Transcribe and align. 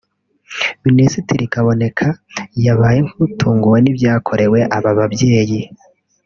Minisitiri 0.85 1.43
Kaboneka 1.53 2.07
yabaye 2.65 2.99
nk’utunguwe 3.07 3.77
n’ibyakorewe 3.81 4.59
aba 4.77 4.91
babyeyi 4.99 5.61